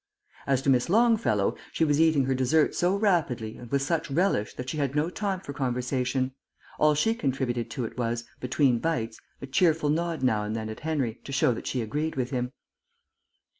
[0.47, 4.55] As to Miss Longfellow, she was eating her dessert so rapidly and with such relish
[4.55, 6.33] that she had no time for conversation.
[6.79, 10.79] All she contributed to it was, between bites, a cheerful nod now and then at
[10.79, 12.51] Henry to show that she agreed with him.